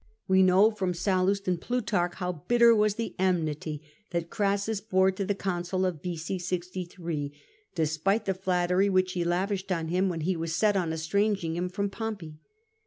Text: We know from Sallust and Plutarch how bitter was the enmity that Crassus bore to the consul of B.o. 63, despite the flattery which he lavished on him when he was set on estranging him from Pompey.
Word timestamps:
We 0.27 0.41
know 0.41 0.71
from 0.71 0.95
Sallust 0.95 1.47
and 1.47 1.61
Plutarch 1.61 2.15
how 2.15 2.31
bitter 2.47 2.73
was 2.75 2.95
the 2.95 3.13
enmity 3.19 3.83
that 4.09 4.31
Crassus 4.31 4.81
bore 4.81 5.11
to 5.11 5.23
the 5.23 5.35
consul 5.35 5.85
of 5.85 6.01
B.o. 6.01 6.37
63, 6.39 7.31
despite 7.75 8.25
the 8.25 8.33
flattery 8.33 8.89
which 8.89 9.11
he 9.11 9.23
lavished 9.23 9.71
on 9.71 9.89
him 9.89 10.09
when 10.09 10.21
he 10.21 10.35
was 10.35 10.55
set 10.55 10.75
on 10.75 10.91
estranging 10.91 11.55
him 11.55 11.69
from 11.69 11.91
Pompey. 11.91 12.39